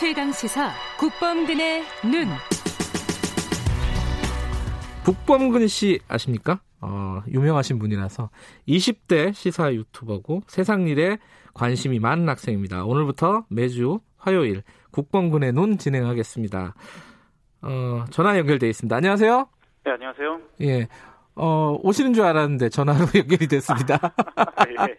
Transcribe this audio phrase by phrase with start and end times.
[0.00, 2.26] 최강 시사 국범근의 눈.
[5.04, 6.60] 북범근 씨 아십니까?
[6.80, 8.30] 어, 유명하신 분이라서
[8.66, 11.18] 20대 시사 유튜버고 세상 일에
[11.52, 12.86] 관심이 많은 학생입니다.
[12.86, 16.74] 오늘부터 매주 화요일 국범근의 눈 진행하겠습니다.
[17.60, 18.96] 어, 전화 연결돼 있습니다.
[18.96, 19.48] 안녕하세요.
[19.84, 20.40] 네, 안녕하세요.
[20.62, 20.88] 예.
[21.34, 24.14] 어, 오시는 줄 알았는데 전화로 연결이 됐습니다.
[24.66, 24.96] 예.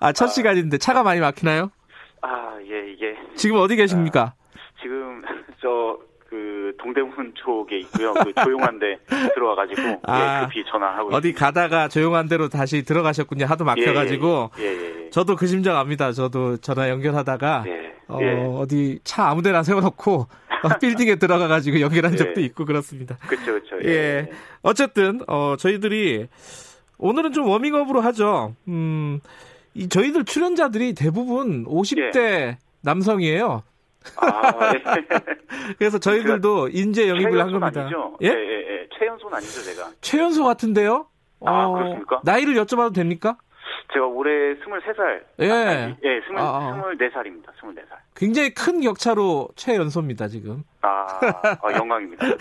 [0.00, 1.70] 아, 첫 시간인데 차가 많이 막히나요?
[3.34, 4.34] 아, 예, 지금 어디 계십니까?
[4.80, 5.22] 지금
[5.60, 8.12] 저 그 동대문 쪽에 있고요.
[8.14, 8.98] 그 조용한데
[9.34, 13.46] 들어와가지고 아, 예, 급히 전화하고 어디 가다가 조용한 데로 다시 들어가셨군요.
[13.46, 14.50] 하도 막혀가지고.
[14.58, 15.10] 예, 예, 예.
[15.10, 16.10] 저도 그 심정 압니다.
[16.10, 18.32] 저도 전화 연결하다가 예, 어, 예.
[18.58, 20.12] 어디 차 아무데나 세워놓고
[20.62, 22.16] 어, 빌딩에 들어가가지고 연결한 예.
[22.16, 23.16] 적도 있고 그렇습니다.
[23.28, 23.88] 그렇죠, 그렇죠.
[23.88, 24.28] 예.
[24.62, 26.26] 어쨌든 어, 저희들이
[26.98, 28.56] 오늘은 좀 워밍업으로 하죠.
[28.66, 29.20] 음,
[29.74, 33.62] 이 저희들 출연자들이 대부분 50대 남성이에요.
[34.16, 34.82] 아, 예.
[35.78, 37.80] 그래서 저희들도 인재 영입을 한 겁니다.
[37.82, 38.16] 아니죠?
[38.22, 38.28] 예?
[38.28, 38.88] 예, 예, 예.
[38.98, 39.90] 최연소는 아니죠, 제가.
[40.00, 41.06] 최연소 같은데요?
[41.40, 42.20] 어, 아, 그렇습니까?
[42.22, 43.36] 나이를 여쭤봐도 됩니까?
[43.92, 45.22] 제가 올해 23살.
[45.40, 45.50] 예.
[45.50, 46.82] 아니, 예, 20, 아, 아.
[46.82, 47.46] 24살입니다.
[47.60, 47.96] 24살.
[48.14, 50.64] 굉장히 큰 격차로 최연소입니다, 지금.
[50.82, 51.06] 아,
[51.62, 52.26] 아 영광입니다.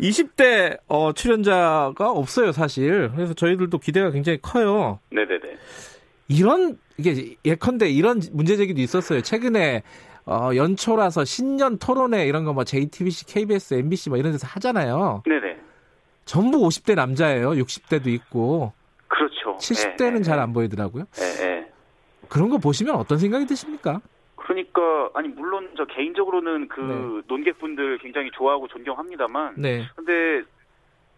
[0.00, 3.10] 20대 어, 출연자가 없어요, 사실.
[3.14, 4.98] 그래서 저희들도 기대가 굉장히 커요.
[5.10, 5.56] 네네네.
[6.28, 9.20] 이런 이게 예컨대 이런 문제 제기도 있었어요.
[9.20, 9.82] 최근에
[10.26, 15.22] 어, 연초라서 신년 토론회 이런 거 뭐 JTBC, KBS, MBC 뭐 이런 데서 하잖아요.
[15.26, 15.58] 네네.
[16.24, 17.50] 전부 50대 남자예요.
[17.50, 18.72] 60대도 있고
[19.08, 19.58] 그렇죠.
[19.58, 21.04] 70대는 예, 잘 예, 안 보이더라고요.
[21.18, 21.70] 예, 예.
[22.28, 24.00] 그런 거 보시면 어떤 생각이 드십니까?
[24.36, 27.22] 그러니까 아니 물론 저 개인적으로는 그 네.
[27.28, 29.84] 논객분들 굉장히 좋아하고 존경합니다만 네.
[29.96, 30.42] 근데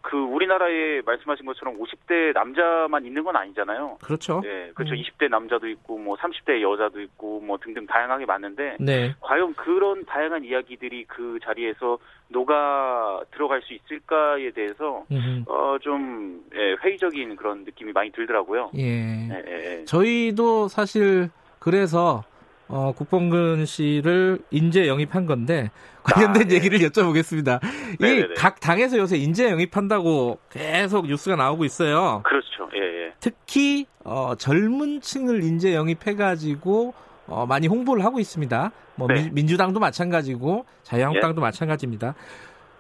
[0.07, 3.99] 그 우리나라에 말씀하신 것처럼 50대 남자만 있는 건 아니잖아요.
[4.01, 4.41] 그렇죠.
[4.45, 4.95] 예, 그렇죠.
[4.95, 5.03] 음.
[5.03, 9.17] 20대 남자도 있고 뭐 30대 여자도 있고 뭐 등등 다양하게 많은데 네.
[9.21, 15.51] 과연 그런 다양한 이야기들이 그 자리에서 녹아 들어갈 수 있을까에 대해서 음흠.
[15.51, 18.71] 어좀 예, 회의적인 그런 느낌이 많이 들더라고요.
[18.77, 18.83] 예.
[18.83, 19.85] 예, 예, 예.
[19.87, 22.23] 저희도 사실 그래서
[22.69, 25.71] 어, 국범근 씨를 인재 영입한 건데
[26.03, 26.55] 관련된 아, 네.
[26.55, 27.63] 얘기를 여쭤보겠습니다.
[27.65, 28.35] 이 네네네.
[28.37, 32.23] 각 당에서 요새 인재 영입한다고 계속 뉴스가 나오고 있어요.
[32.25, 32.69] 그렇죠.
[32.75, 33.13] 예, 예.
[33.21, 36.95] 특히 어, 젊은 층을 인재 영입해가지고
[37.29, 38.73] 어, 많이 홍보를 하고 있습니다.
[38.97, 39.31] 뭐 네.
[39.33, 42.15] 민, 주당도 마찬가지고 자유한국당도 마찬가지입니다.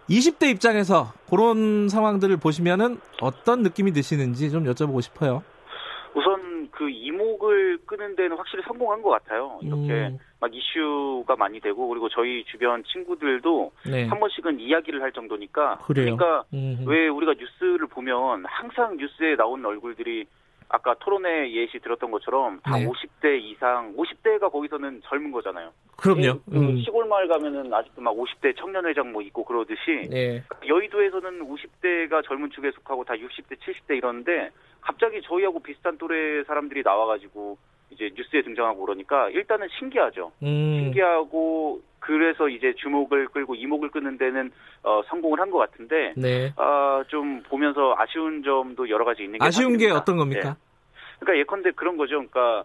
[0.09, 5.43] 20대 입장에서 그런 상황들을 보시면은 어떤 느낌이 드시는지 좀 여쭤보고 싶어요.
[6.77, 9.59] 그 이목을 끄는 데는 확실히 성공한 것 같아요.
[9.63, 14.07] 이렇게 음, 막 이슈가 많이 되고 그리고 저희 주변 친구들도 네.
[14.07, 16.17] 한 번씩은 이야기를 할 정도니까 그래요.
[16.17, 20.27] 그러니까 음, 왜 우리가 뉴스를 보면 항상 뉴스에 나오는 얼굴들이
[20.69, 22.87] 아까 토론회 예시 들었던 것처럼 다 네.
[22.87, 25.71] 50대 이상, 50대가 거기서는 젊은 거잖아요.
[25.97, 26.41] 그럼요.
[26.45, 30.43] 그 음, 시골 마을 가면은 아직도 막 50대 청년회장 뭐 있고 그러듯이 네.
[30.67, 34.51] 여의도에서는 50대가 젊은 축에 속하고 다 60대, 70대 이러는데
[34.81, 37.57] 갑자기 저희하고 비슷한 또래 사람들이 나와가지고
[37.91, 40.33] 이제 뉴스에 등장하고 그러니까 일단은 신기하죠.
[40.43, 44.51] 음, 신기하고 그래서 이제 주목을 끌고 이목을 끄는 데는
[44.83, 46.53] 어, 성공을 한 것 같은데 네.
[46.57, 50.01] 아, 좀 보면서 아쉬운 점도 여러 가지 있는 게 아쉬운 게 사실입니다.
[50.01, 50.57] 어떤 겁니까?
[50.59, 51.17] 예.
[51.21, 52.17] 그러니까 예컨대 그런 거죠.
[52.17, 52.65] 그러니까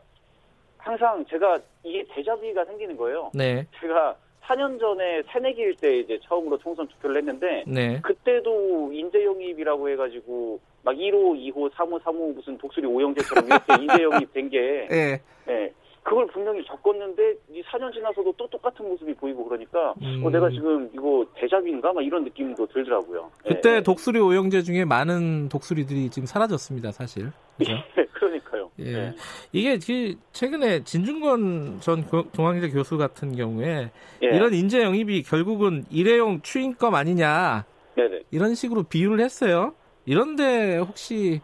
[0.77, 3.31] 항상 제가 이게 대자비가 생기는 거예요.
[3.33, 3.65] 네.
[3.79, 7.99] 제가 4년 전에 새내기일 때 이제 처음으로 총선 투표를 했는데 네.
[8.01, 14.33] 그때도 인재 영입이라고 해가지고 막 1호, 2호, 3호, 3호 무슨 독수리 오영재처럼 이렇게 인재 영입
[14.33, 15.21] 된게 예.
[15.47, 15.73] 예.
[16.03, 20.23] 그걸 분명히 적었는데 이 4년 지나서도 또 똑같은 모습이 보이고 그러니까 음.
[20.25, 23.29] 어, 내가 지금 이거 대작인가 막 이런 느낌도 들더라고요.
[23.45, 23.49] 예.
[23.49, 27.31] 그때 독수리 오영재 중에 많은 독수리들이 지금 사라졌습니다, 사실.
[27.57, 27.73] 그죠?
[28.13, 28.40] 그러니까요.
[28.85, 28.93] 예.
[28.93, 29.13] 예.
[29.51, 33.91] 이게 그 최근에 진중권 전 교- 동아일대 교수 같은 경우에
[34.23, 34.27] 예.
[34.27, 37.65] 이런 인재 영입이 결국은 일회용 추인검 아니냐
[37.95, 38.21] 네네.
[38.31, 39.73] 이런 식으로 비유를 했어요.
[40.05, 41.41] 이런데 혹시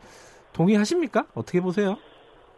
[0.54, 1.26] 동의하십니까?
[1.36, 1.98] 어떻게 보세요?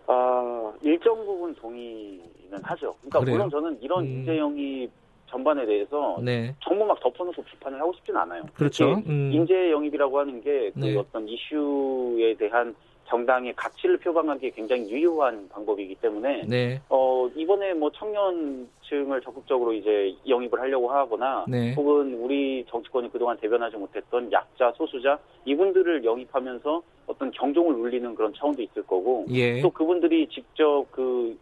[0.07, 2.95] 아 일정 부분 동의는 하죠.
[3.01, 3.35] 그러니까 그래요?
[3.35, 4.09] 물론 저는 이런 음.
[4.09, 4.89] 인재 영입
[5.29, 6.55] 전반에 대해서 네.
[6.63, 8.43] 정부 막 덮어놓고 비판을 하고 싶진 않아요.
[8.55, 8.93] 그렇죠.
[9.07, 9.29] 음.
[9.31, 10.97] 인재 영입이라고 하는 게그 네.
[10.97, 12.73] 어떤 이슈에 대한
[13.09, 16.79] 정당의 가치를 표방하기에 굉장히 유효한 방법이기 때문에 네.
[16.89, 21.73] 어 이번에 뭐 청년층을 적극적으로 이제 영입을 하려고 하거나 네.
[21.73, 28.61] 혹은 우리 정치권이 그동안 대변하지 못했던 약자 소수자 이분들을 영입하면서 어떤 경종을 울리는 그런 차원도
[28.61, 29.59] 있을 거고 예.
[29.61, 31.35] 또 그분들이 직접 그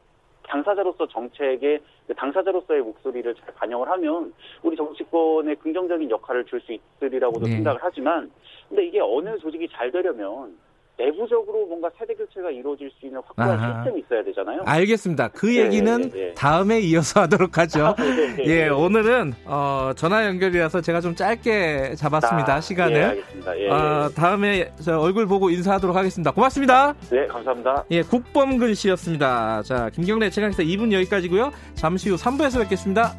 [0.43, 4.33] 당사자로서 정책의 그 당사자로서의 목소리를 잘 반영을 하면
[4.63, 7.55] 우리 정치권에 긍정적인 역할을 줄 수 있으리라고도 네.
[7.55, 8.31] 생각을 하지만
[8.69, 10.57] 근데 이게 어느 조직이 잘 되려면
[10.97, 13.83] 내부적으로 뭔가 세대 교체가 이루어질 수 있는 확고한 아하.
[13.83, 14.63] 시스템이 있어야 되잖아요.
[14.65, 15.27] 알겠습니다.
[15.29, 16.33] 그 네, 얘기는 네, 네.
[16.33, 17.95] 다음에 이어서 하도록 하죠.
[17.97, 22.55] 네, 예, 오늘은 어, 전화 연결이라서 제가 좀 짧게 잡았습니다.
[22.55, 22.95] 아, 시간을.
[22.95, 23.59] 예, 알겠습니다.
[23.59, 26.31] 예, 어, 다음에 저 얼굴 보고 인사하도록 하겠습니다.
[26.31, 26.94] 고맙습니다.
[27.11, 27.85] 네, 감사합니다.
[27.91, 29.61] 예, 국범근 씨였습니다.
[29.63, 31.51] 자, 김경래 최강기사 2분 여기까지고요.
[31.75, 33.13] 잠시 후 3부에서 뵙겠습니다.